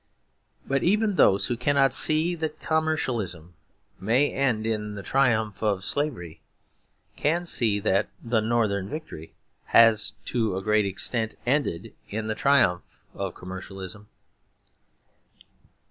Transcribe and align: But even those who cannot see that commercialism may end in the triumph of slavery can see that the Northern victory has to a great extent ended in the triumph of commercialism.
But 0.67 0.81
even 0.81 1.13
those 1.13 1.45
who 1.45 1.55
cannot 1.55 1.93
see 1.93 2.33
that 2.33 2.59
commercialism 2.59 3.53
may 3.99 4.31
end 4.31 4.65
in 4.65 4.95
the 4.95 5.03
triumph 5.03 5.61
of 5.61 5.85
slavery 5.85 6.41
can 7.15 7.45
see 7.45 7.79
that 7.81 8.09
the 8.19 8.39
Northern 8.41 8.89
victory 8.89 9.35
has 9.65 10.13
to 10.25 10.57
a 10.57 10.63
great 10.63 10.87
extent 10.87 11.35
ended 11.45 11.93
in 12.09 12.25
the 12.25 12.33
triumph 12.33 12.81
of 13.13 13.35
commercialism. 13.35 14.07